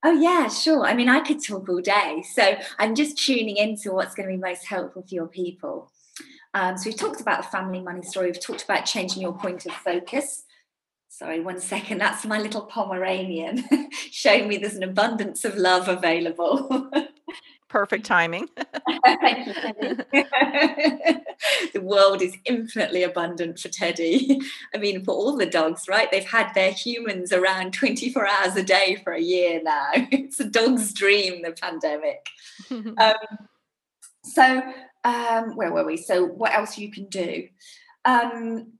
[0.05, 0.85] Oh yeah, sure.
[0.85, 4.35] I mean, I could talk all day, so I'm just tuning into what's going to
[4.35, 5.91] be most helpful for your people.
[6.53, 8.27] Um, so we've talked about the family money story.
[8.27, 10.43] We've talked about changing your point of focus.
[11.23, 11.99] Sorry, one second.
[11.99, 13.63] That's my little Pomeranian
[14.11, 16.91] showing me there's an abundance of love available.
[17.69, 18.49] Perfect timing.
[18.57, 20.03] the
[21.81, 24.37] world is infinitely abundant for Teddy.
[24.75, 26.11] I mean, for all the dogs, right?
[26.11, 29.91] They've had their humans around 24 hours a day for a year now.
[29.93, 32.27] It's a dog's dream, the pandemic.
[32.69, 33.13] um,
[34.25, 34.61] so,
[35.05, 35.95] um, where were we?
[35.95, 37.47] So, what else you can do?
[38.03, 38.73] Um,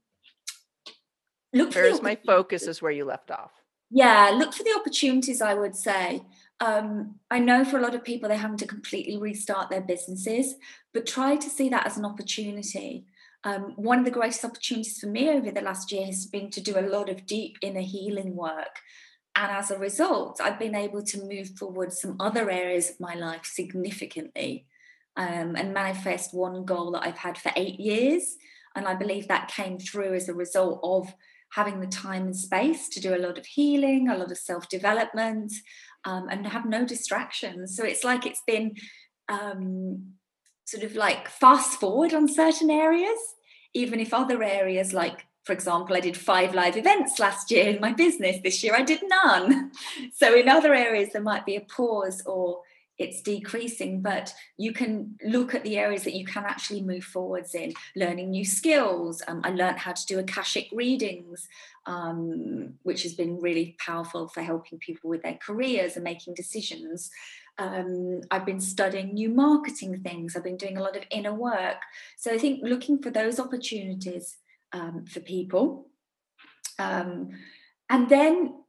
[1.54, 3.52] look where's my focus is where you left off.
[3.90, 6.22] Yeah look for the opportunities i would say.
[6.60, 10.54] Um, i know for a lot of people they're having to completely restart their businesses
[10.92, 13.06] but try to see that as an opportunity.
[13.42, 16.62] Um, one of the greatest opportunities for me over the last year has been to
[16.62, 18.80] do a lot of deep inner healing work.
[19.36, 23.14] And as a result i've been able to move forward some other areas of my
[23.14, 24.66] life significantly
[25.16, 28.36] um, and manifest one goal that i've had for eight years.
[28.76, 31.12] And i believe that came through as a result of
[31.54, 34.68] having the time and space to do a lot of healing, a lot of self
[34.68, 35.52] development,
[36.04, 37.76] um, and have no distractions.
[37.76, 38.74] So it's like it's been
[39.28, 40.14] um,
[40.64, 43.18] sort of like fast forward on certain areas,
[43.72, 47.78] even if other areas like for example, I did five live events last year in
[47.78, 48.38] my business.
[48.42, 49.72] This year I did none.
[50.14, 52.60] So, in other areas, there might be a pause or
[52.98, 57.54] it's decreasing, but you can look at the areas that you can actually move forwards
[57.54, 59.22] in, learning new skills.
[59.26, 61.48] Um, I learned how to do Akashic readings,
[61.86, 67.10] um, which has been really powerful for helping people with their careers and making decisions.
[67.58, 71.78] Um, I've been studying new marketing things, I've been doing a lot of inner work.
[72.16, 74.36] So I think looking for those opportunities
[74.72, 75.86] um, for people.
[76.78, 77.30] Um,
[77.90, 78.63] and then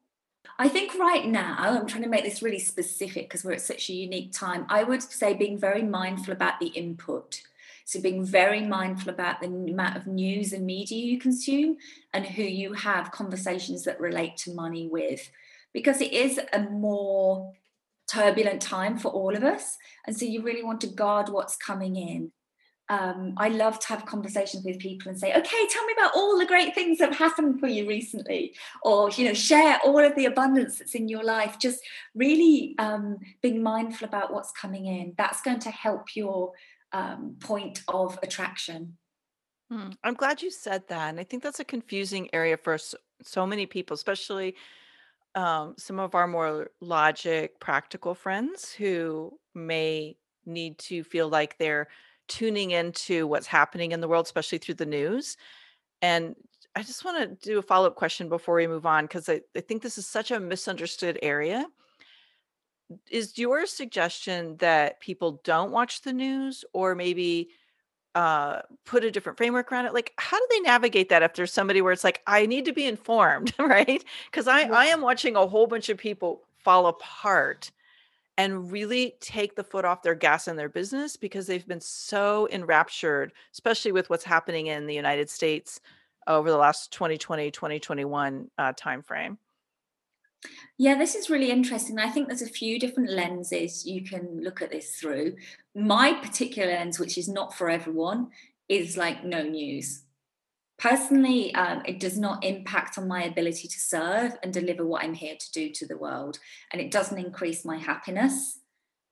[0.57, 3.89] I think right now, I'm trying to make this really specific because we're at such
[3.89, 4.65] a unique time.
[4.69, 7.41] I would say being very mindful about the input.
[7.83, 11.77] So, being very mindful about the amount of news and media you consume
[12.13, 15.29] and who you have conversations that relate to money with,
[15.73, 17.53] because it is a more
[18.09, 19.77] turbulent time for all of us.
[20.07, 22.31] And so, you really want to guard what's coming in
[22.89, 26.37] um, I love to have conversations with people and say, okay, tell me about all
[26.37, 30.15] the great things that have happened for you recently, or you know, share all of
[30.15, 31.57] the abundance that's in your life.
[31.59, 31.79] Just
[32.13, 35.13] really um, being mindful about what's coming in.
[35.17, 36.51] That's going to help your
[36.91, 38.97] um, point of attraction.
[39.71, 42.93] Hmm, I'm glad you said that, and I think that's a confusing area for s
[43.23, 44.55] so many people, especially,
[45.33, 51.87] um, some of our more logic, practical friends who may need to feel like they're
[52.27, 55.37] tuning into what's happening in the world, especially through the news,
[56.01, 56.35] and
[56.75, 59.83] I just wanna do a follow-up question before we move on 'cause I I think
[59.83, 61.67] this is such a misunderstood area.
[63.09, 67.49] Is your suggestion that people don't watch the news or maybe,
[68.15, 69.93] uh, put a different framework around it?
[69.93, 72.73] Like, how do they navigate that if there's somebody where it's like, "I need to
[72.73, 74.03] be informed," right?
[74.31, 74.73] 'Cause I Yeah.
[74.73, 77.71] I am watching a whole bunch of people fall apart
[78.37, 82.47] and really take the foot off their gas in their business because they've been so
[82.51, 85.79] enraptured, especially with what's happening in the United States
[86.27, 89.37] over the last 2020, 2021, uh, timeframe.
[90.77, 91.97] Yeah, this is really interesting.
[91.97, 95.35] I think there's a few different lenses you can look at this through.
[95.73, 98.29] My particular lens, which is not for everyone,
[98.67, 100.04] is like no news.
[100.77, 105.13] Personally, um, it does not impact on my ability to serve and deliver what I'm
[105.13, 106.39] here to do to the world,
[106.71, 108.59] and it doesn't increase my happiness.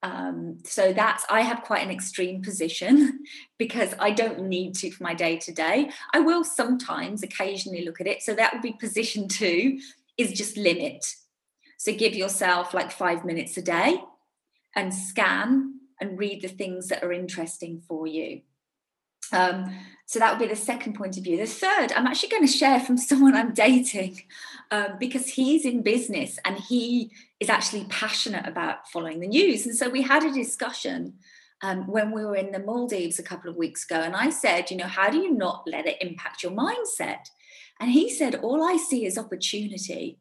[0.04, 3.20] Um, so that's I have quite an extreme position
[3.58, 5.92] because I don't need to for my day to day.
[6.14, 8.22] I will sometimes occasionally look at it.
[8.22, 9.80] So that would be position two
[10.18, 11.06] is just limit.
[11.78, 13.98] So give yourself like five minutes a day
[14.76, 18.42] and scan and read the things that are interesting for you.
[19.32, 19.74] Um,
[20.06, 21.38] so that would be the second point of view.
[21.38, 24.22] The third, I'm actually going to share from someone I'm dating
[24.72, 29.66] um, because he's in business and he is actually passionate about following the news.
[29.66, 31.16] And so we had a discussion
[31.62, 33.96] um, when we were in the Maldives a couple of weeks ago.
[33.96, 37.30] And I said, you know, how do you not let it impact your mindset?
[37.80, 40.20] And he said, all I see is opportunity.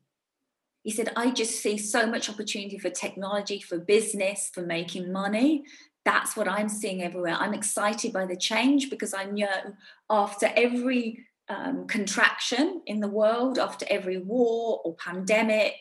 [0.83, 5.65] He said, I just see so much opportunity for technology, for business, for making money
[6.05, 7.37] that's what I'm seeing everywhere.
[7.39, 9.75] I'm excited by the change because I know
[10.11, 15.75] after every um, contraction in the world, after every war or pandemic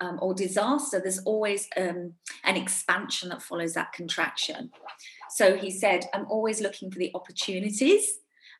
[0.00, 2.14] um, or disaster, there's always um,
[2.44, 4.70] an expansion that follows that contraction.
[5.30, 8.18] So he said, I'm always looking for the opportunities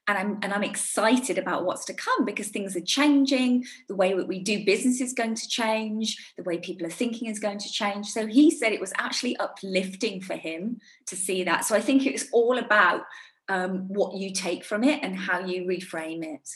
[0.09, 3.65] and I'm and I'm excited about what's to come because things are changing.
[3.89, 6.17] The way that we do business is going to change.
[6.37, 8.09] The way people are thinking is going to change.
[8.09, 11.65] So he said it was actually uplifting for him to see that.
[11.65, 13.03] So I think it's all about
[13.49, 16.49] um, what you take from it and how you reframe it.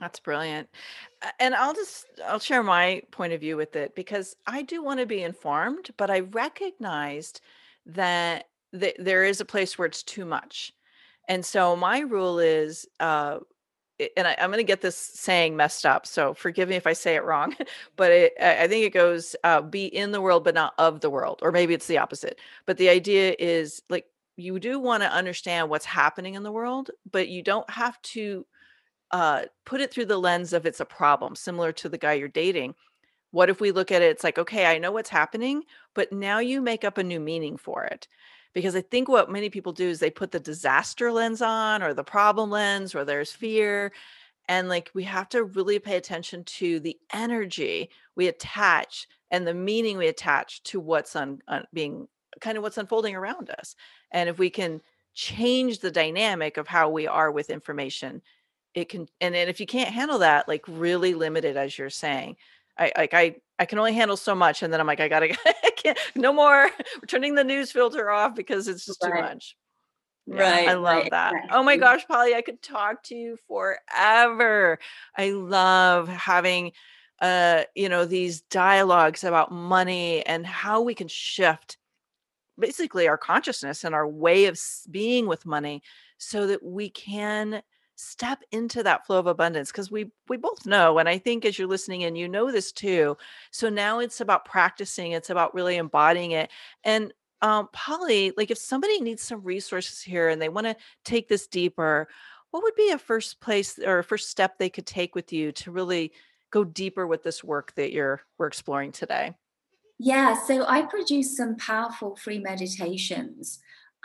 [0.00, 0.68] That's brilliant.
[1.40, 5.00] And I'll just I'll share my point of view with it because I do want
[5.00, 7.40] to be informed, but I recognized
[7.86, 8.46] that
[8.78, 10.72] th- there is a place where it's too much.
[11.28, 13.38] And so my rule is uh
[14.16, 16.92] and I, I'm going to get this saying messed up, so forgive me if I
[16.92, 17.56] say it wrong,
[17.96, 21.00] but it, I I think it goes uh, be in the world, but not of
[21.00, 22.38] the world, or maybe it's the opposite.
[22.66, 24.06] But the idea is like
[24.36, 28.46] you do want to understand what's happening in the world, but you don't have to
[29.10, 32.28] uh, put it through the lens of it's a problem, similar to the guy you're
[32.28, 32.74] dating.
[33.32, 35.64] What if we look at it, it's like, okay, I know what's happening,
[35.94, 38.08] but now you make up a new meaning for it.
[38.58, 41.94] Because I think what many people do is they put the disaster lens on or
[41.94, 43.92] the problem lens where there's fear.
[44.48, 49.54] And like we have to really pay attention to the energy we attach and the
[49.54, 51.40] meaning we attach to what's on,
[51.72, 52.08] being
[52.40, 53.76] kind of what's unfolding around us.
[54.10, 54.80] And if we can
[55.14, 58.22] change the dynamic of how we are with information
[58.74, 61.90] it can and then if you can't handle that, like, really limit it as you're
[61.90, 62.34] saying.
[62.78, 65.36] I like, I I can only handle so much, and then I'm like, "I gotta
[65.64, 66.70] I can't no more.
[66.78, 69.56] We're turning the news filter off because it's just too much."
[70.26, 71.32] Yeah, I love right, that.
[71.50, 74.78] Oh my gosh, Polly, I could talk to you forever.
[75.16, 76.72] I love having,
[77.22, 81.78] uh, you know, these dialogues about money and how we can shift
[82.58, 84.60] basically our consciousness and our way of
[84.90, 85.82] being with money
[86.18, 87.62] so that we can
[87.98, 91.58] step into that flow of abundance because we we both know and i think as
[91.58, 93.16] you're listening and you know this too
[93.50, 96.48] so now it's about practicing it's about really embodying it
[96.84, 101.28] and um polly like if somebody needs some resources here and they want to take
[101.28, 102.08] this deeper
[102.50, 105.52] what would be a first place or a first step they could take with you
[105.52, 106.12] to really
[106.50, 109.34] go deeper with this work that you're we're exploring today?
[109.98, 113.58] Yeah, so I produce some powerful free meditations,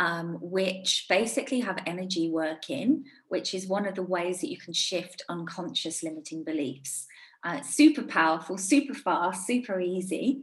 [0.04, 4.58] um, which basically have energy work in, which is one of the ways that you
[4.58, 7.08] can shift unconscious limiting beliefs.
[7.42, 10.42] Uh, super powerful, super fast, super easy.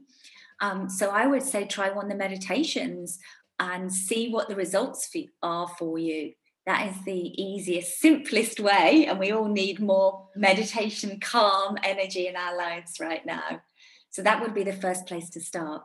[0.62, 3.18] Um, so I would say try one of the meditations
[3.58, 6.32] and see what the results are for you.
[6.64, 9.04] That is the easiest, simplest way.
[9.06, 13.60] And we all need more meditation, calm energy in our lives right now.
[14.08, 15.82] So that would be the first place to start.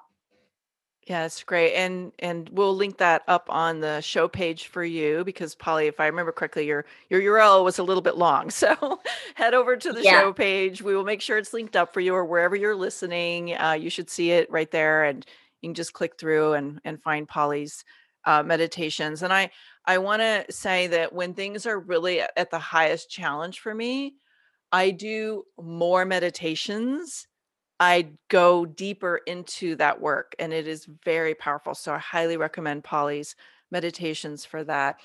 [1.05, 1.73] Yeah, it's great.
[1.75, 5.99] And and we'll link that up on the show page for you because Polly, if
[5.99, 8.49] I remember correctly, your your URL was a little bit long.
[8.51, 9.01] So
[9.35, 10.03] head over to the Yeah.
[10.03, 10.81] show page.
[10.81, 13.55] We will make sure it's linked up for you or wherever you're listening.
[13.55, 15.23] Uh, you should see it right there and
[15.61, 17.83] you can just click through and and find Polly's
[18.25, 19.21] uh, meditations.
[19.21, 19.51] And I
[19.85, 23.75] I want to say that when things are really at at the highest challenge for
[23.75, 24.15] me,
[24.71, 27.27] I do more meditations
[27.79, 31.75] I go deeper into that work and it is very powerful.
[31.75, 33.35] So I highly recommend Polly's
[33.71, 34.99] meditations for that.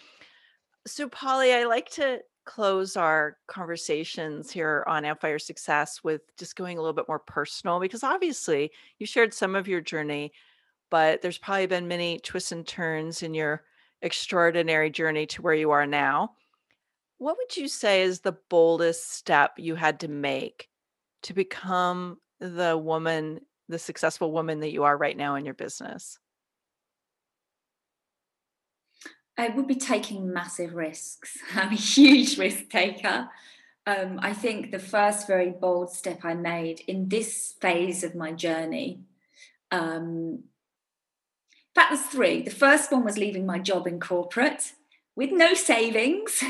[0.86, 6.56] So, Polly, I like to close our conversations here on Amplify Your Success with just
[6.56, 10.32] going a little bit more personal because obviously you shared some of your journey,
[10.90, 13.62] but there's probably been many twists and turns in your
[14.02, 16.32] extraordinary journey to where you are now.
[17.18, 20.68] What would you say is the boldest step you had to make
[21.22, 26.18] to become the woman, the successful woman that you are right now in your business?
[29.38, 31.38] I would be taking massive risks.
[31.54, 33.28] I'm a huge risk taker.
[33.86, 38.32] Um, I think the first very bold step I made in this phase of my
[38.32, 39.00] journey,
[39.70, 40.44] um,
[41.74, 42.42] that was three.
[42.42, 44.72] The first one was leaving my job in corporate
[45.16, 46.42] with no savings.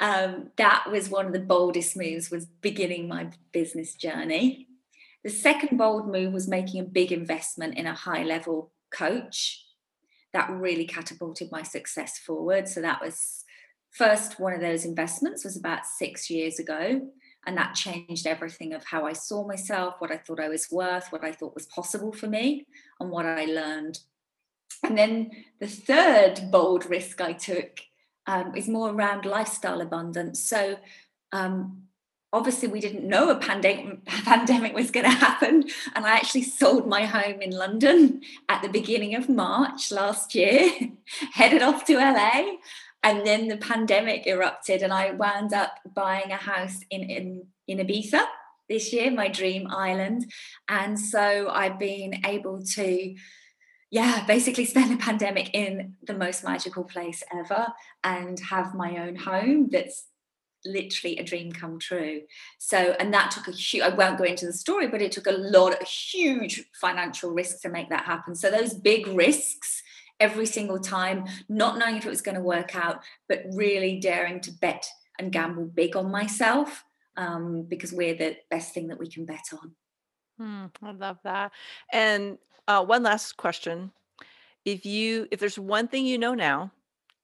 [0.00, 2.30] Um, that was one of the boldest moves.
[2.30, 4.68] Was beginning my business journey.
[5.22, 9.64] The second bold move was making a big investment in a high level coach
[10.32, 12.68] that really catapulted my success forward.
[12.68, 13.44] So that was
[13.92, 17.08] first one of those investments was about six years ago.
[17.46, 21.12] And that changed everything of how I saw myself, what I thought I was worth,
[21.12, 22.66] what I thought was possible for me,
[22.98, 23.98] and what I learned.
[24.82, 25.30] And then
[25.60, 27.80] the third bold risk I took
[28.26, 30.40] um, is more around lifestyle abundance.
[30.40, 30.78] So
[31.32, 31.84] um,
[32.34, 35.64] obviously we didn't know a pandemic, pandemic was going to happen
[35.94, 40.68] and i actually sold my home in london at the beginning of march last year
[41.32, 42.42] headed off to la
[43.04, 47.78] and then the pandemic erupted and i wound up buying a house in, in, in
[47.78, 48.24] ibiza
[48.68, 50.30] this year my dream island
[50.68, 53.14] and so i've been able to
[53.94, 57.68] yeah, basically spend the pandemic in the most magical place ever
[58.02, 60.06] and have my own home that's
[60.64, 62.22] literally a dream come true.
[62.58, 65.28] So, and that took a huge, I won't go into the story, but it took
[65.28, 68.34] a lot of huge financial risks to make that happen.
[68.34, 69.80] So, those big risks
[70.18, 74.40] every single time, not knowing if it was going to work out, but really daring
[74.40, 74.88] to bet
[75.20, 76.84] and gamble big on myself
[77.16, 79.70] um, because we're the best thing that we can bet on.
[80.36, 81.52] Hmm, I love that.
[81.92, 82.38] And
[82.68, 83.92] uh, one last question.
[84.64, 86.72] If you, if there's one thing you know now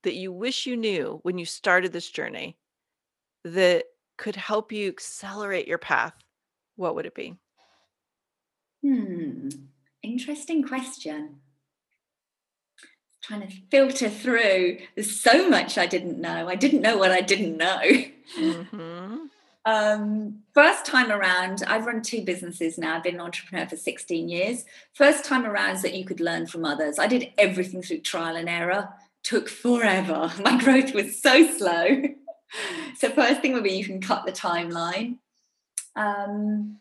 [0.02, 2.56] that you wish you knew when you started this journey,
[3.44, 3.84] that
[4.18, 6.14] could help you accelerate your path,
[6.76, 7.36] what would it be?
[8.82, 9.48] Hmm,
[10.02, 11.36] interesting question.
[13.22, 14.78] Trying to filter through.
[14.94, 16.48] There's so much I didn't know.
[16.48, 17.80] I didn't know what I didn't know.
[18.36, 18.89] hmm
[19.70, 22.96] Um, first time around, I've run two businesses now.
[22.96, 24.64] I've been an entrepreneur for 16 years.
[24.94, 26.98] First time around is that you could learn from others.
[26.98, 28.88] I did everything through trial and error,
[29.22, 30.32] took forever.
[30.44, 32.02] My growth was so slow.
[32.98, 35.18] so first thing would be you can cut the timeline.
[35.94, 36.80] Um,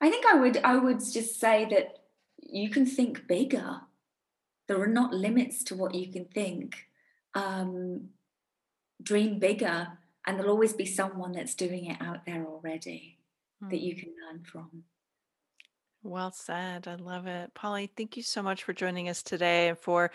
[0.00, 1.98] I think I would I would just say that
[2.40, 3.80] you can think bigger.
[4.68, 6.86] There are not limits to what you can think.
[7.34, 8.10] Um,
[9.02, 9.88] dream bigger,
[10.26, 13.18] and there'll always be someone that's doing it out there already
[13.60, 13.84] that Hmm.
[13.84, 14.84] you can learn from.
[16.02, 16.86] Well said.
[16.86, 17.52] I love it.
[17.54, 20.10] Polly, thank you so much for joining us today and for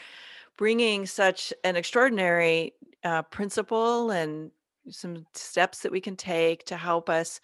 [0.58, 2.74] bringing such an extraordinary
[3.04, 4.52] uh, principle and
[4.90, 7.42] some steps that we can take to help us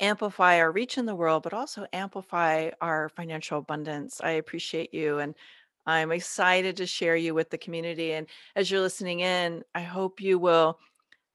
[0.00, 4.20] amplify our reach in the world, but also amplify our financial abundance.
[4.22, 5.34] I appreciate you and
[5.88, 8.12] I'm excited to share you with the community.
[8.12, 10.78] And as you're listening in, I hope you will,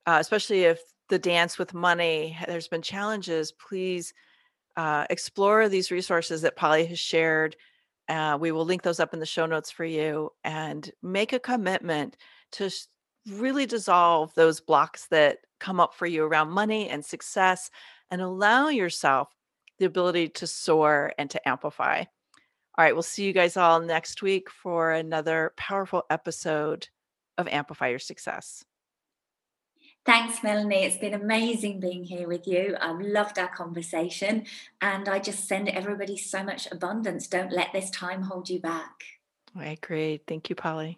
[0.05, 0.79] uh, especially if
[1.09, 4.13] the dance with money, there's been challenges, please
[4.77, 7.55] uh, explore these resources that Polly has shared.
[8.07, 11.39] Uh, we will link those up in the show notes for you and make a
[11.39, 12.15] commitment
[12.51, 12.87] to s-
[13.27, 17.71] really dissolve those blocks that come up for you around money and success
[18.11, 19.29] and allow yourself
[19.79, 22.03] the ability to soar and to amplify.
[22.75, 26.87] All right, we'll see you guys all next week for another powerful episode
[27.37, 28.65] of Amplify Your Success.
[30.05, 30.83] Thanks, Melanie.
[30.83, 32.75] It's been amazing being here with you.
[32.81, 34.45] I've loved our conversation,
[34.81, 37.27] and I just send everybody so much abundance.
[37.27, 39.03] Don't let this time hold you back.
[39.55, 40.23] Right, great.
[40.27, 40.97] Thank you, Polly.